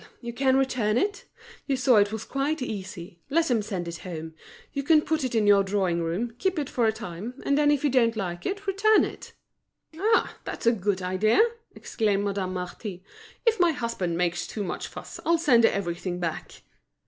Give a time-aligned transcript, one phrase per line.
[0.19, 1.25] you can return it.
[1.67, 3.19] You saw it was quite easy.
[3.29, 4.33] Let them send it home.
[4.73, 7.83] You can put it in your drawing room, keep it for a time, then if
[7.83, 9.33] you don't like it, return it."
[9.95, 10.37] "Ah!
[10.43, 11.39] that's a good idea!"
[11.75, 13.03] exclaimed Madame Marty.
[13.45, 16.63] "If my husband makes too much fuss, I'll send everything back."